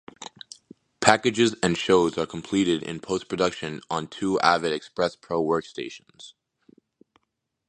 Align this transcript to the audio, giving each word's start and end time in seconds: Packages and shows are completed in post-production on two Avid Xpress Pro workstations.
Packages 0.99 1.53
and 1.61 1.77
shows 1.77 2.17
are 2.17 2.25
completed 2.25 2.81
in 2.81 2.99
post-production 3.01 3.81
on 3.87 4.07
two 4.07 4.39
Avid 4.39 4.81
Xpress 4.81 5.15
Pro 5.21 5.43
workstations. 5.43 6.33